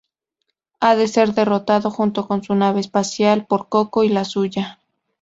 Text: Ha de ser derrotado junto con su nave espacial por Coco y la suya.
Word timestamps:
Ha 0.79 0.95
de 0.95 1.07
ser 1.07 1.35
derrotado 1.35 1.91
junto 1.91 2.27
con 2.27 2.41
su 2.43 2.55
nave 2.55 2.79
espacial 2.79 3.45
por 3.45 3.69
Coco 3.69 4.03
y 4.03 4.09
la 4.09 4.25
suya. 4.25 4.79